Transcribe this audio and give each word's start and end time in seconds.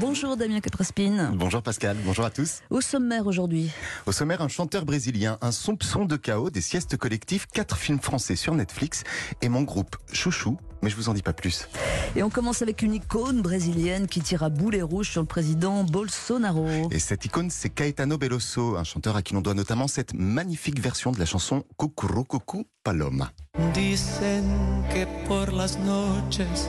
Bonjour 0.00 0.36
Damien 0.36 0.60
Catraspine. 0.60 1.32
Bonjour 1.34 1.60
Pascal, 1.60 1.96
bonjour 2.04 2.24
à 2.24 2.30
tous. 2.30 2.60
Au 2.70 2.80
sommaire 2.80 3.26
aujourd'hui. 3.26 3.72
Au 4.06 4.12
sommaire, 4.12 4.42
un 4.42 4.48
chanteur 4.48 4.84
brésilien, 4.84 5.38
un 5.40 5.50
soupçon 5.50 6.04
de 6.04 6.16
chaos, 6.16 6.50
des 6.50 6.60
siestes 6.60 6.96
collectives, 6.96 7.46
quatre 7.52 7.76
films 7.76 7.98
français 7.98 8.36
sur 8.36 8.54
Netflix 8.54 9.02
et 9.42 9.48
mon 9.48 9.62
groupe 9.62 9.96
Chouchou, 10.12 10.56
mais 10.82 10.90
je 10.90 10.94
vous 10.94 11.08
en 11.08 11.14
dis 11.14 11.22
pas 11.22 11.32
plus. 11.32 11.68
Et 12.14 12.22
on 12.22 12.30
commence 12.30 12.62
avec 12.62 12.82
une 12.82 12.94
icône 12.94 13.42
brésilienne 13.42 14.06
qui 14.06 14.20
tire 14.20 14.44
à 14.44 14.50
boulet 14.50 14.82
rouge 14.82 15.10
sur 15.10 15.20
le 15.20 15.26
président 15.26 15.82
Bolsonaro. 15.82 16.68
Et 16.92 17.00
cette 17.00 17.24
icône, 17.24 17.50
c'est 17.50 17.70
Caetano 17.70 18.18
Veloso, 18.18 18.76
un 18.76 18.84
chanteur 18.84 19.16
à 19.16 19.22
qui 19.22 19.34
l'on 19.34 19.40
doit 19.40 19.54
notamment 19.54 19.88
cette 19.88 20.14
magnifique 20.14 20.80
version 20.80 21.10
de 21.10 21.18
la 21.18 21.26
chanson 21.26 21.64
Cucurucucu 21.76 22.66
Paloma. 22.84 23.32
Dicen 23.74 24.44
que 24.90 25.04
por 25.26 25.52
las 25.52 25.76
noches 25.78 26.68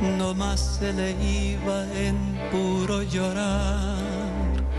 no 0.00 0.34
más 0.34 0.78
se 0.78 0.92
le 0.92 1.10
iba 1.12 1.84
en 1.94 2.16
puro 2.50 3.02
llorar. 3.02 4.05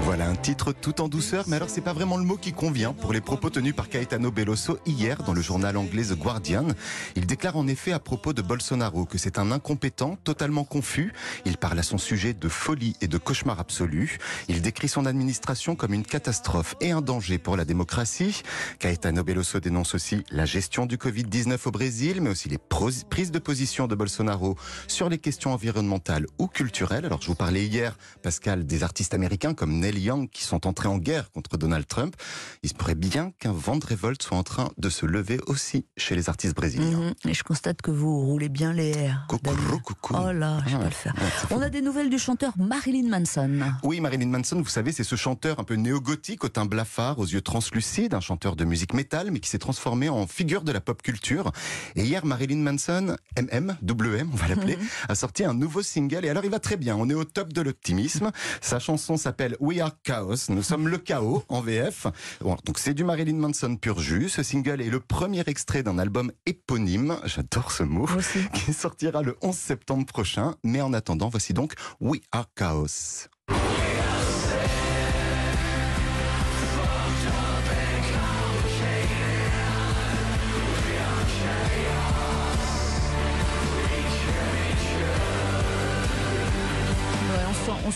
Voilà 0.01 0.29
un 0.29 0.35
titre 0.35 0.71
tout 0.71 1.01
en 1.01 1.09
douceur, 1.09 1.45
mais 1.47 1.57
alors 1.57 1.69
c'est 1.69 1.81
pas 1.81 1.91
vraiment 1.91 2.17
le 2.17 2.23
mot 2.23 2.37
qui 2.37 2.53
convient 2.53 2.93
pour 2.93 3.11
les 3.11 3.19
propos 3.19 3.49
tenus 3.49 3.75
par 3.75 3.89
Caetano 3.89 4.31
Belloso 4.31 4.79
hier 4.85 5.21
dans 5.23 5.33
le 5.33 5.41
journal 5.41 5.75
anglais 5.75 6.03
The 6.05 6.13
Guardian. 6.13 6.67
Il 7.15 7.25
déclare 7.25 7.57
en 7.57 7.67
effet 7.67 7.91
à 7.91 7.99
propos 7.99 8.31
de 8.31 8.41
Bolsonaro 8.41 9.05
que 9.05 9.17
c'est 9.17 9.37
un 9.37 9.51
incompétent, 9.51 10.17
totalement 10.23 10.63
confus. 10.63 11.11
Il 11.45 11.57
parle 11.57 11.77
à 11.79 11.83
son 11.83 11.97
sujet 11.97 12.33
de 12.33 12.47
folie 12.47 12.95
et 13.01 13.07
de 13.07 13.17
cauchemar 13.17 13.59
absolu. 13.59 14.17
Il 14.47 14.61
décrit 14.61 14.87
son 14.87 15.05
administration 15.05 15.75
comme 15.75 15.93
une 15.93 16.05
catastrophe 16.05 16.75
et 16.79 16.91
un 16.91 17.01
danger 17.01 17.37
pour 17.37 17.57
la 17.57 17.65
démocratie. 17.65 18.43
Caetano 18.79 19.23
Belloso 19.23 19.59
dénonce 19.59 19.93
aussi 19.93 20.23
la 20.31 20.45
gestion 20.45 20.85
du 20.85 20.95
Covid-19 20.95 21.57
au 21.65 21.71
Brésil, 21.71 22.21
mais 22.21 22.29
aussi 22.29 22.47
les 22.47 22.59
prises 22.59 23.31
de 23.31 23.39
position 23.39 23.87
de 23.87 23.95
Bolsonaro 23.95 24.55
sur 24.87 25.09
les 25.09 25.17
questions 25.17 25.51
environnementales 25.51 26.27
ou 26.37 26.47
culturelles. 26.47 27.05
Alors 27.05 27.21
je 27.21 27.27
vous 27.27 27.35
parlais 27.35 27.65
hier, 27.65 27.97
Pascal, 28.21 28.65
des 28.65 28.83
artistes 28.83 29.13
américains 29.13 29.53
comme 29.53 29.71
Young 29.95 30.29
qui 30.29 30.43
sont 30.43 30.67
entrés 30.67 30.87
en 30.87 30.97
guerre 30.97 31.31
contre 31.31 31.57
Donald 31.57 31.87
Trump. 31.87 32.15
Il 32.63 32.69
se 32.69 32.73
pourrait 32.73 32.95
bien 32.95 33.31
qu'un 33.39 33.51
vent 33.51 33.77
de 33.77 33.85
révolte 33.85 34.21
soit 34.23 34.37
en 34.37 34.43
train 34.43 34.69
de 34.77 34.89
se 34.89 35.05
lever 35.05 35.39
aussi 35.47 35.85
chez 35.97 36.15
les 36.15 36.29
artistes 36.29 36.55
brésiliens. 36.55 36.97
Mhm. 36.97 37.13
et 37.25 37.33
je 37.33 37.43
constate 37.43 37.81
que 37.81 37.91
vous 37.91 38.19
roulez 38.19 38.49
bien 38.49 38.73
les 38.73 38.89
airs. 38.97 39.25
Coucou, 39.27 39.51
coucou. 39.83 40.15
Oh 40.17 40.31
là, 40.31 40.59
je 40.67 40.77
pas 40.77 40.83
le 40.83 40.89
faire. 40.89 41.13
On 41.51 41.61
a 41.61 41.69
des 41.69 41.81
nouvelles 41.81 42.09
du 42.09 42.19
chanteur 42.19 42.53
Marilyn 42.57 43.09
Manson. 43.09 43.59
Oui, 43.83 43.99
Marilyn 43.99 44.27
Manson, 44.27 44.61
vous 44.61 44.69
savez, 44.69 44.91
c'est 44.91 45.03
ce 45.03 45.15
chanteur 45.15 45.59
un 45.59 45.63
peu 45.63 45.75
néo-gothique, 45.75 46.43
au 46.43 46.49
teint 46.49 46.65
blafard, 46.65 47.19
aux 47.19 47.25
yeux 47.25 47.41
translucides, 47.41 48.13
un 48.13 48.19
chanteur 48.19 48.55
de 48.55 48.65
musique 48.65 48.93
métal, 48.93 49.31
mais 49.31 49.39
qui 49.39 49.49
s'est 49.49 49.59
transformé 49.59 50.09
en 50.09 50.27
figure 50.27 50.63
de 50.63 50.71
la 50.71 50.81
pop 50.81 51.01
culture. 51.01 51.51
Et 51.95 52.03
hier, 52.03 52.25
Marilyn 52.25 52.57
Manson, 52.57 53.15
MM, 53.37 53.77
WM, 53.81 54.29
on 54.31 54.35
va 54.35 54.47
l'appeler, 54.47 54.77
mhm. 54.77 54.87
a 55.09 55.15
sorti 55.15 55.43
un 55.43 55.53
nouveau 55.53 55.81
single. 55.81 56.25
Et 56.25 56.29
alors, 56.29 56.45
il 56.45 56.51
va 56.51 56.59
très 56.59 56.77
bien. 56.77 56.95
On 56.95 57.09
est 57.09 57.13
au 57.13 57.23
top 57.23 57.53
de 57.53 57.61
l'optimisme. 57.61 58.31
Sa 58.61 58.79
chanson 58.79 59.17
s'appelle 59.17 59.55
We 59.59 59.76
Are 59.81 59.91
Chaos. 60.03 60.49
Nous 60.49 60.63
sommes 60.63 60.87
le 60.87 60.97
chaos 60.97 61.43
en 61.49 61.61
VF. 61.61 62.07
donc 62.41 62.77
c'est 62.77 62.93
du 62.93 63.03
Marilyn 63.03 63.35
Manson 63.37 63.75
pur 63.75 63.99
jus. 63.99 64.29
Ce 64.29 64.43
single 64.43 64.81
est 64.81 64.89
le 64.89 64.99
premier 64.99 65.43
extrait 65.47 65.83
d'un 65.83 65.99
album 65.99 66.31
éponyme, 66.45 67.17
j'adore 67.25 67.71
ce 67.71 67.83
mot, 67.83 68.07
qui 68.53 68.73
sortira 68.73 69.21
le 69.21 69.37
11 69.41 69.55
septembre 69.55 70.05
prochain. 70.05 70.55
Mais 70.63 70.81
en 70.81 70.93
attendant, 70.93 71.29
voici 71.29 71.53
donc 71.53 71.73
We 71.99 72.21
Are 72.31 72.47
Chaos. 72.55 73.27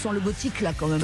Sent 0.02 0.14
le 0.14 0.20
gothique 0.20 0.62
là 0.62 0.74
quand 0.76 0.88
même. 0.88 1.02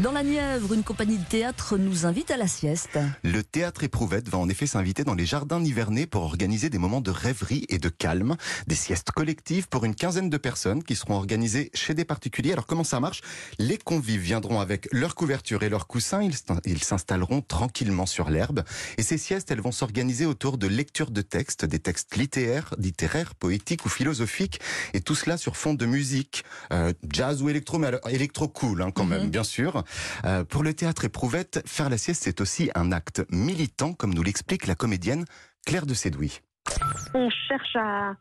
Dans 0.00 0.10
la 0.10 0.24
Nièvre, 0.24 0.72
une 0.74 0.82
compagnie 0.82 1.18
de 1.18 1.24
théâtre 1.24 1.76
nous 1.78 2.06
invite 2.06 2.32
à 2.32 2.36
la 2.36 2.48
sieste. 2.48 2.98
Le 3.22 3.44
théâtre 3.44 3.84
Éprouvette 3.84 4.28
va 4.28 4.38
en 4.38 4.48
effet 4.48 4.66
s'inviter 4.66 5.04
dans 5.04 5.14
les 5.14 5.26
jardins 5.26 5.60
nivernais 5.60 6.06
pour 6.06 6.22
organiser 6.22 6.70
des 6.70 6.78
moments 6.78 7.00
de 7.00 7.12
rêverie 7.12 7.66
et 7.68 7.78
de 7.78 7.88
calme, 7.88 8.36
des 8.66 8.74
siestes 8.74 9.12
collectives 9.12 9.68
pour 9.68 9.84
une 9.84 9.94
quinzaine 9.94 10.28
de 10.28 10.36
personnes 10.36 10.82
qui 10.82 10.96
seront 10.96 11.14
organisées 11.14 11.70
chez 11.72 11.94
des 11.94 12.04
particuliers. 12.04 12.52
Alors 12.52 12.66
comment 12.66 12.82
ça 12.82 12.98
marche? 12.98 13.20
Les 13.60 13.78
convives 13.78 14.22
viendront 14.22 14.60
avec 14.60 14.88
leur 14.90 15.14
couverture 15.14 15.62
et 15.62 15.68
leurs 15.68 15.86
coussins, 15.86 16.28
ils 16.64 16.82
s'installeront 16.82 17.42
tranquillement 17.42 18.06
sur 18.06 18.28
l'herbe 18.28 18.64
et 18.98 19.02
ces 19.02 19.18
siestes, 19.18 19.52
elles 19.52 19.60
vont 19.60 19.72
s'organiser 19.72 20.26
autour 20.26 20.58
de 20.58 20.66
lectures 20.66 21.12
de 21.12 21.22
textes, 21.22 21.64
des 21.64 21.78
textes 21.78 22.16
littéraires, 22.16 22.74
littéraires, 22.76 23.36
poétiques 23.36 23.86
ou 23.86 23.88
philosophiques 23.88 24.60
et 24.94 25.00
tout 25.00 25.14
cela 25.14 25.36
sur 25.36 25.56
fond 25.56 25.74
de 25.74 25.86
musique, 25.86 26.44
euh, 26.72 26.92
jazz 27.08 27.40
ou 27.40 27.48
électro, 27.48 27.78
mais 27.90 28.14
électro 28.14 28.48
cool 28.48 28.82
hein, 28.82 28.90
quand 28.94 29.04
même, 29.04 29.24
mhm. 29.24 29.30
bien 29.30 29.44
sûr. 29.44 29.82
Euh, 30.24 30.44
pour 30.44 30.62
le 30.62 30.74
théâtre 30.74 31.04
éprouvette, 31.04 31.62
faire 31.66 31.90
la 31.90 31.98
sieste, 31.98 32.22
c'est 32.24 32.40
aussi 32.40 32.70
un 32.74 32.92
acte 32.92 33.22
militant, 33.30 33.92
comme 33.92 34.14
nous 34.14 34.22
l'explique 34.22 34.66
la 34.66 34.74
comédienne 34.74 35.24
Claire 35.66 35.86
de 35.86 35.94
Sédouy. 35.94 36.40
On 37.14 37.28
cherche 37.30 37.76
à, 37.76 38.14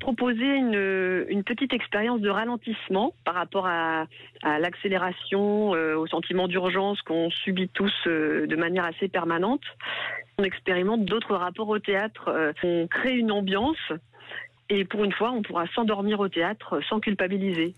proposer 0.00 0.44
une, 0.46 1.42
petite 1.44 1.72
expérience 1.72 2.20
de 2.20 2.28
ralentissement 2.28 3.14
par 3.24 3.34
rapport 3.34 3.66
à, 3.66 4.06
l'accélération, 4.42 5.74
euh, 5.74 5.96
au 5.96 6.06
sentiment 6.06 6.48
d'urgence 6.48 7.00
qu'on 7.02 7.30
subit 7.30 7.68
tous 7.68 7.92
euh, 8.06 8.46
de 8.46 8.56
manière 8.56 8.84
assez 8.84 9.08
permanente. 9.08 9.62
On 10.38 10.44
expérimente 10.44 11.04
d'autres 11.04 11.36
rapports 11.36 11.68
au 11.68 11.78
théâtre. 11.78 12.54
on 12.62 12.86
crée 12.88 13.14
une 13.14 13.30
ambiance 13.30 13.92
et 14.68 14.84
pour 14.84 15.04
une 15.04 15.12
fois, 15.12 15.30
on 15.30 15.42
pourra 15.42 15.66
s'endormir 15.68 16.20
au 16.20 16.28
théâtre 16.28 16.80
sans 16.88 16.98
culpabiliser. 17.00 17.74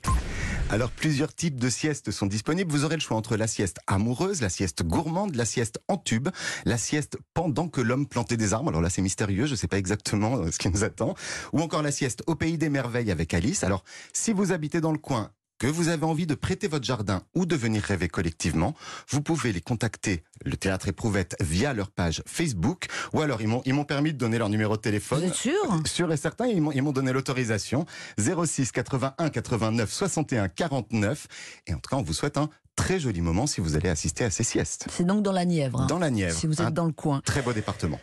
Alors 0.71 0.91
plusieurs 0.91 1.35
types 1.35 1.59
de 1.59 1.71
siestes 1.71 2.11
sont 2.11 2.27
disponibles. 2.27 2.71
Vous 2.71 2.85
aurez 2.85 2.97
le 2.97 3.01
choix 3.01 3.17
entre 3.17 3.37
la 3.37 3.47
sieste 3.47 3.79
amoureuse, 3.87 4.43
la 4.43 4.51
sieste 4.51 4.83
gourmande, 4.83 5.35
la 5.35 5.47
sieste 5.47 5.81
en 5.89 5.97
tube, 5.97 6.29
la 6.67 6.77
sieste 6.77 7.17
pendant 7.33 7.69
que 7.69 7.81
l'homme 7.81 8.07
plantait 8.07 8.37
des 8.37 8.53
arbres. 8.53 8.69
Alors 8.69 8.83
là 8.83 8.91
c'est 8.91 9.01
mystérieux, 9.01 9.47
je 9.47 9.53
ne 9.53 9.57
sais 9.57 9.67
pas 9.67 9.79
exactement 9.79 10.37
euh, 10.37 10.51
ce 10.51 10.59
qui 10.59 10.69
nous 10.69 10.85
attend. 10.85 11.15
Ou 11.55 11.61
encore 11.61 11.83
la 11.83 11.91
sieste 11.91 12.23
au 12.27 12.35
pays 12.35 12.59
des 12.59 12.69
merveilles 12.69 13.11
avec 13.11 13.33
Alice. 13.33 13.65
Alors 13.65 13.83
si 14.13 14.35
vous 14.35 14.53
habitez 14.53 14.83
dans 14.83 14.93
le 14.93 14.99
coin 14.99 15.31
que 15.59 15.67
vous 15.67 15.89
avez 15.89 16.05
envie 16.05 16.27
de 16.27 16.35
prêter 16.35 16.69
votre 16.69 16.85
jardin 16.85 17.23
ou 17.35 17.47
de 17.47 17.57
venir 17.57 17.83
rêver 17.83 18.09
collectivement, 18.09 18.75
vous 19.09 19.21
pouvez 19.21 19.53
les 19.53 19.61
contacter, 19.61 20.23
le 20.45 20.57
Théâtre 20.57 20.89
Éprouvette, 20.89 21.37
via 21.41 21.73
leur 21.75 21.91
page 21.91 22.23
Facebook, 22.27 22.87
ou 23.13 23.21
alors 23.21 23.41
ils 23.43 23.49
m'ont, 23.49 23.63
ils 23.65 23.75
m'ont 23.75 23.85
permis 23.85 24.13
de 24.13 24.19
donner 24.19 24.39
leur 24.39 24.49
numéro 24.49 24.77
de 24.77 24.81
téléphone. 24.83 25.21
Vous 25.21 25.27
êtes 25.27 25.35
sûr? 25.35 25.83
Sûr 25.85 26.13
et 26.13 26.17
certain, 26.17 26.47
ils 26.47 26.61
m'ont, 26.61 26.73
ils 26.73 26.83
m'ont 26.83 26.93
donné 26.93 27.13
l'autorisation. 27.13 27.87
06 28.19 28.73
81 28.73 29.31
89 29.31 29.93
61 29.93 30.49
49. 30.49 31.27
Et 31.67 31.75
en 31.75 31.79
tout 31.79 31.91
cas, 31.91 31.97
on 31.97 32.03
vous 32.03 32.13
souhaite 32.13 32.37
un 32.37 32.49
très 32.77 33.01
joli 33.01 33.21
moment 33.21 33.47
si 33.49 33.61
vous 33.61 33.75
allez 33.75 33.89
assister 33.89 34.25
à 34.25 34.31
ces 34.31 34.45
siestes. 34.45 34.87
C'est 34.91 35.05
donc 35.05 35.23
dans 35.23 35.33
la 35.33 35.45
Nièvre. 35.45 35.81
Hein, 35.81 35.87
dans 35.87 35.99
la 35.99 36.11
Nièvre. 36.11 36.39
Si 36.39 36.47
vous 36.47 36.63
êtes 36.63 36.73
dans 36.73 36.87
le 36.87 36.93
coin. 36.93 37.21
Très 37.25 37.43
beau 37.43 37.53
département. 37.53 38.01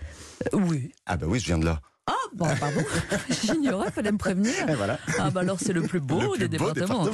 Euh, 0.54 0.58
oui. 0.58 0.92
Ah 1.06 1.16
bah 1.16 1.28
oui, 1.30 1.40
je 1.40 1.46
viens 1.46 1.58
de 1.58 1.66
là. 1.66 1.80
Bon, 2.36 2.48
pardon, 2.60 2.84
j'ignorais, 3.30 3.92
fallait 3.92 4.12
me 4.12 4.18
prévenir. 4.18 4.70
Et 4.70 4.76
voilà. 4.76 5.00
Ah, 5.20 5.32
bah 5.32 5.40
alors 5.40 5.58
c'est 5.58 5.72
le 5.72 5.84
plus 5.84 6.02
beau 6.02 6.36
des 6.36 6.50
départements. 6.50 7.08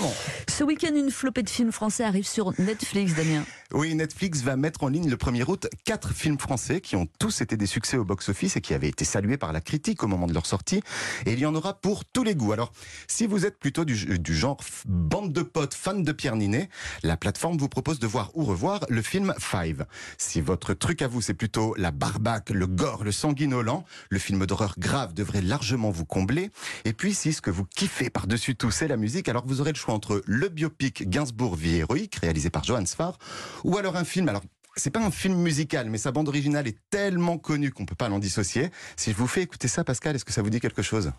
Ce 0.49 0.63
week-end, 0.63 0.95
une 0.95 1.11
flopée 1.11 1.43
de 1.43 1.49
films 1.49 1.71
français 1.71 2.03
arrive 2.03 2.27
sur 2.27 2.59
Netflix, 2.59 3.13
Damien. 3.13 3.43
Oui, 3.73 3.93
Netflix 3.95 4.41
va 4.41 4.57
mettre 4.57 4.83
en 4.83 4.87
ligne 4.89 5.09
le 5.09 5.15
1er 5.15 5.43
août 5.47 5.67
quatre 5.85 6.11
films 6.11 6.39
français 6.39 6.81
qui 6.81 6.95
ont 6.95 7.07
tous 7.19 7.41
été 7.41 7.55
des 7.55 7.67
succès 7.67 7.97
au 7.97 8.03
box-office 8.03 8.57
et 8.57 8.61
qui 8.61 8.73
avaient 8.73 8.89
été 8.89 9.05
salués 9.05 9.37
par 9.37 9.53
la 9.53 9.61
critique 9.61 10.03
au 10.03 10.07
moment 10.07 10.27
de 10.27 10.33
leur 10.33 10.45
sortie. 10.45 10.81
Et 11.25 11.33
il 11.33 11.39
y 11.39 11.45
en 11.45 11.55
aura 11.55 11.75
pour 11.75 12.03
tous 12.03 12.23
les 12.23 12.35
goûts. 12.35 12.51
Alors, 12.51 12.73
si 13.07 13.27
vous 13.27 13.45
êtes 13.45 13.59
plutôt 13.59 13.85
du, 13.85 13.95
genre 14.33 14.57
bande 14.85 15.31
de 15.31 15.41
potes 15.41 15.75
fans 15.75 15.93
de 15.93 16.11
Pierre 16.11 16.35
Ninet, 16.35 16.69
la 17.03 17.15
plateforme 17.15 17.57
vous 17.57 17.69
propose 17.69 17.99
de 17.99 18.07
voir 18.07 18.31
ou 18.33 18.43
revoir 18.43 18.81
le 18.89 19.01
film 19.01 19.33
Five. 19.37 19.85
Si 20.17 20.41
votre 20.41 20.73
truc 20.73 21.01
à 21.01 21.07
vous, 21.07 21.21
c'est 21.21 21.33
plutôt 21.33 21.73
la 21.77 21.91
barbaque, 21.91 22.49
le 22.49 22.67
gore, 22.67 23.03
le 23.03 23.11
sanguinolent, 23.11 23.85
le 24.09 24.19
film 24.19 24.45
d'horreur 24.45 24.75
grave 24.79 25.10
devrait 25.13 25.41
largement 25.41 25.91
vous 25.91 26.05
combler. 26.05 26.51
Et 26.85 26.93
puis, 26.93 27.13
si 27.13 27.33
ce 27.33 27.41
que 27.41 27.51
vous 27.51 27.65
kiffez 27.65 28.09
par-dessus 28.09 28.55
tout, 28.55 28.71
c'est 28.71 28.87
la 28.87 28.97
musique, 28.97 29.29
alors 29.29 29.45
vous 29.45 29.61
aurez 29.61 29.71
le 29.71 29.77
choix 29.77 29.93
entre 29.93 30.21
le 30.25 30.49
biopic 30.49 31.09
Gainsbourg 31.09 31.55
vie 31.55 31.77
héroïque, 31.77 32.15
réalisé 32.15 32.49
par 32.49 32.63
Johannes 32.63 32.87
Farr, 32.87 33.17
ou 33.63 33.77
alors 33.77 33.95
un 33.95 34.03
film, 34.03 34.29
alors 34.29 34.43
c'est 34.75 34.89
pas 34.89 35.01
un 35.01 35.11
film 35.11 35.35
musical, 35.35 35.89
mais 35.89 35.97
sa 35.97 36.11
bande 36.11 36.27
originale 36.27 36.67
est 36.67 36.77
tellement 36.89 37.37
connue 37.37 37.71
qu'on 37.71 37.85
peut 37.85 37.95
pas 37.95 38.09
l'en 38.09 38.19
dissocier. 38.19 38.69
Si 38.95 39.11
je 39.11 39.17
vous 39.17 39.27
fais 39.27 39.41
écouter 39.41 39.67
ça, 39.67 39.83
Pascal, 39.83 40.15
est-ce 40.15 40.25
que 40.25 40.31
ça 40.33 40.41
vous 40.41 40.49
dit 40.49 40.59
quelque 40.59 40.81
chose? 40.81 41.11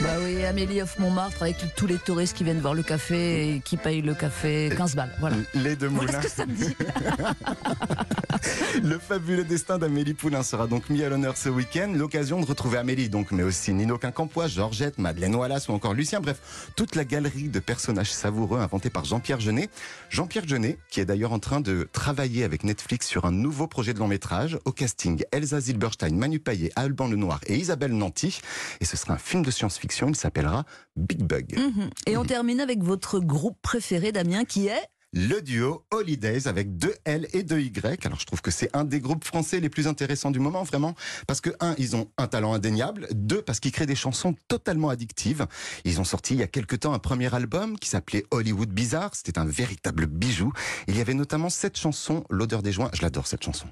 Bah 0.00 0.16
oui, 0.22 0.44
Amélie 0.44 0.80
Hoff 0.80 0.98
Montmartre 0.98 1.42
avec 1.42 1.56
tous 1.76 1.86
les 1.86 1.98
touristes 1.98 2.36
qui 2.36 2.44
viennent 2.44 2.60
voir 2.60 2.74
le 2.74 2.82
café 2.82 3.56
et 3.56 3.60
qui 3.60 3.76
payent 3.76 4.02
le 4.02 4.14
café 4.14 4.72
15 4.74 4.94
balles. 4.96 5.14
Voilà. 5.20 5.36
Les 5.54 5.76
deux 5.76 5.88
moulins. 5.88 6.06
Voilà 6.06 6.22
ce 6.22 6.26
que 6.26 6.32
ça 6.32 6.46
me 6.46 6.54
dit. 6.54 6.74
Le 8.82 8.98
fabuleux 8.98 9.44
destin 9.44 9.78
d'Amélie 9.78 10.14
Poulain 10.14 10.42
sera 10.42 10.66
donc 10.66 10.90
mis 10.90 11.02
à 11.02 11.08
l'honneur 11.08 11.36
ce 11.36 11.48
week-end. 11.48 11.92
L'occasion 11.94 12.40
de 12.40 12.46
retrouver 12.46 12.78
Amélie, 12.78 13.08
donc, 13.08 13.32
mais 13.32 13.42
aussi 13.42 13.72
Nino 13.72 13.98
Quincampoix, 13.98 14.48
Georgette, 14.48 14.98
Madeleine 14.98 15.34
Wallace 15.34 15.68
ou 15.68 15.72
encore 15.72 15.94
Lucien. 15.94 16.20
Bref, 16.20 16.70
toute 16.76 16.94
la 16.94 17.04
galerie 17.04 17.48
de 17.48 17.60
personnages 17.60 18.12
savoureux 18.12 18.60
inventés 18.60 18.90
par 18.90 19.04
Jean-Pierre 19.04 19.40
Jeunet. 19.40 19.68
Jean-Pierre 20.08 20.46
Jeunet, 20.46 20.78
qui 20.90 21.00
est 21.00 21.04
d'ailleurs 21.04 21.32
en 21.32 21.38
train 21.38 21.60
de 21.60 21.88
travailler 21.92 22.44
avec 22.44 22.64
Netflix 22.64 23.06
sur 23.06 23.24
un 23.24 23.32
nouveau 23.32 23.66
projet 23.66 23.94
de 23.94 23.98
long 23.98 24.08
métrage. 24.08 24.58
Au 24.64 24.72
casting, 24.72 25.22
Elsa 25.32 25.60
Zilberstein, 25.60 26.16
Manu 26.16 26.38
Payet, 26.38 26.72
Alban 26.76 27.08
Lenoir 27.08 27.40
et 27.46 27.56
Isabelle 27.56 27.92
Nanty. 27.92 28.40
Et 28.80 28.84
ce 28.84 28.96
sera 28.96 29.14
un 29.14 29.18
film 29.18 29.44
de 29.44 29.50
science-fiction. 29.50 30.08
Il 30.08 30.16
s'appellera 30.16 30.64
Big 30.96 31.22
Bug. 31.22 31.58
Mhm. 31.58 31.90
Et 32.06 32.16
on 32.16 32.24
termine 32.24 32.60
avec 32.60 32.82
votre 32.82 33.18
groupe 33.20 33.58
préféré, 33.62 34.12
Damien, 34.12 34.44
qui 34.44 34.68
est 34.68 34.82
le 35.12 35.40
duo 35.40 35.84
Holidays 35.90 36.46
avec 36.46 36.76
deux 36.76 36.94
L 37.04 37.26
et 37.32 37.42
deux 37.42 37.60
Y. 37.60 38.06
Alors 38.06 38.20
je 38.20 38.26
trouve 38.26 38.40
que 38.40 38.50
c'est 38.50 38.74
un 38.74 38.84
des 38.84 39.00
groupes 39.00 39.24
français 39.24 39.60
les 39.60 39.68
plus 39.68 39.86
intéressants 39.86 40.30
du 40.30 40.38
moment, 40.38 40.62
vraiment, 40.62 40.94
parce 41.26 41.40
que 41.40 41.50
un, 41.60 41.74
ils 41.78 41.96
ont 41.96 42.08
un 42.18 42.26
talent 42.26 42.52
indéniable, 42.52 43.08
deux, 43.12 43.42
parce 43.42 43.60
qu'ils 43.60 43.72
créent 43.72 43.86
des 43.86 43.94
chansons 43.94 44.34
totalement 44.48 44.88
addictives. 44.88 45.46
Ils 45.84 46.00
ont 46.00 46.04
sorti 46.04 46.34
il 46.34 46.40
y 46.40 46.42
a 46.42 46.48
quelque 46.48 46.76
temps 46.76 46.92
un 46.92 46.98
premier 46.98 47.34
album 47.34 47.78
qui 47.78 47.88
s'appelait 47.88 48.24
Hollywood 48.30 48.70
Bizarre. 48.70 49.14
C'était 49.14 49.38
un 49.38 49.46
véritable 49.46 50.06
bijou. 50.06 50.52
Il 50.86 50.96
y 50.96 51.00
avait 51.00 51.14
notamment 51.14 51.50
cette 51.50 51.78
chanson, 51.78 52.24
L'odeur 52.30 52.62
des 52.62 52.72
joints. 52.72 52.90
Je 52.92 53.02
l'adore 53.02 53.26
cette 53.26 53.42
chanson. 53.42 53.66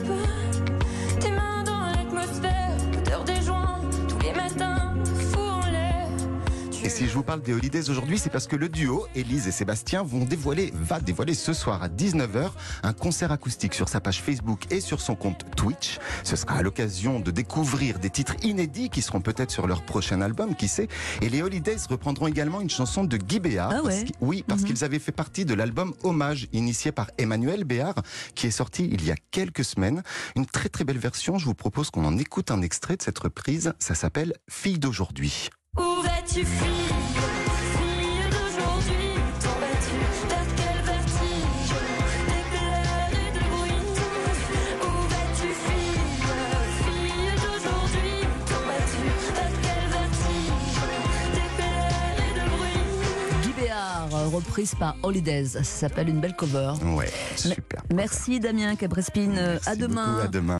here. 0.00 0.21
Si 7.02 7.08
je 7.08 7.14
vous 7.14 7.24
parle 7.24 7.42
des 7.42 7.52
Holidays 7.52 7.90
aujourd'hui, 7.90 8.16
c'est 8.16 8.30
parce 8.30 8.46
que 8.46 8.54
le 8.54 8.68
duo, 8.68 9.08
Élise 9.16 9.48
et 9.48 9.50
Sébastien, 9.50 10.04
vont 10.04 10.24
dévoiler, 10.24 10.72
va 10.72 11.00
dévoiler 11.00 11.34
ce 11.34 11.52
soir 11.52 11.82
à 11.82 11.88
19h 11.88 12.52
un 12.84 12.92
concert 12.92 13.32
acoustique 13.32 13.74
sur 13.74 13.88
sa 13.88 14.00
page 14.00 14.22
Facebook 14.22 14.70
et 14.70 14.80
sur 14.80 15.00
son 15.00 15.16
compte 15.16 15.44
Twitch. 15.56 15.98
Ce 16.22 16.36
sera 16.36 16.54
à 16.54 16.62
l'occasion 16.62 17.18
de 17.18 17.32
découvrir 17.32 17.98
des 17.98 18.08
titres 18.08 18.36
inédits 18.44 18.88
qui 18.88 19.02
seront 19.02 19.20
peut-être 19.20 19.50
sur 19.50 19.66
leur 19.66 19.82
prochain 19.82 20.20
album, 20.20 20.54
qui 20.54 20.68
sait. 20.68 20.86
Et 21.22 21.28
les 21.28 21.42
Holidays 21.42 21.78
reprendront 21.90 22.28
également 22.28 22.60
une 22.60 22.70
chanson 22.70 23.02
de 23.02 23.16
Guy 23.16 23.40
Béard. 23.40 23.72
Ah 23.74 23.82
ouais. 23.82 24.04
oui, 24.20 24.44
parce 24.46 24.60
mhm. 24.60 24.68
qu'ils 24.68 24.84
avaient 24.84 25.00
fait 25.00 25.10
partie 25.10 25.44
de 25.44 25.54
l'album 25.54 25.94
Hommage, 26.04 26.46
initié 26.52 26.92
par 26.92 27.10
Emmanuel 27.18 27.64
Béard, 27.64 27.96
qui 28.36 28.46
est 28.46 28.52
sorti 28.52 28.88
il 28.92 29.04
y 29.04 29.10
a 29.10 29.16
quelques 29.32 29.64
semaines. 29.64 30.04
Une 30.36 30.46
très 30.46 30.68
très 30.68 30.84
belle 30.84 30.98
version. 30.98 31.36
Je 31.36 31.46
vous 31.46 31.54
propose 31.54 31.90
qu'on 31.90 32.04
en 32.04 32.16
écoute 32.16 32.52
un 32.52 32.62
extrait 32.62 32.96
de 32.96 33.02
cette 33.02 33.18
reprise. 33.18 33.72
Ça 33.80 33.96
s'appelle 33.96 34.34
Fille 34.48 34.78
d'aujourd'hui. 34.78 35.50
Où 35.78 36.02
vas-tu, 36.02 36.44
fille 36.44 36.92
Fille 37.78 38.28
d'aujourd'hui, 38.30 39.14
t'en 39.40 39.56
vas-tu 39.58 39.96
Vers 40.28 40.48
quel 40.54 40.80
vertige? 40.84 41.72
D'éclairs 42.26 43.10
et 43.12 43.30
de 43.32 43.40
bruit 43.48 43.80
Où 44.82 44.92
vas-tu, 45.08 45.48
fille 45.64 46.00
Fille 46.84 47.32
d'aujourd'hui, 47.36 48.18
t'en 48.44 48.62
vas-tu 48.68 49.02
Vers 49.34 49.54
quel 49.62 49.84
vertige? 49.88 50.76
D'éclairs 51.32 52.18
et 52.18 52.32
de 52.38 52.44
bruit 52.50 53.42
Guy 53.42 53.52
Béard, 53.62 54.10
reprise 54.30 54.74
par 54.74 54.94
Holidays. 55.02 55.46
Ça 55.46 55.64
s'appelle 55.64 56.10
une 56.10 56.20
belle 56.20 56.36
cover. 56.36 56.74
Ouais, 56.84 57.10
super. 57.34 57.82
Merci 57.94 58.40
Damien 58.40 58.76
Cabrespine. 58.76 59.58
à 59.64 59.74
demain. 59.74 60.20
à 60.22 60.28
demain. 60.28 60.50